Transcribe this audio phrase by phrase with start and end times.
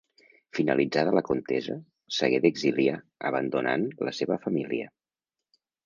[0.59, 1.75] Finalitzada la contesa
[2.17, 2.99] s'hagué d'exiliar,
[3.33, 4.93] abandonant la seva família.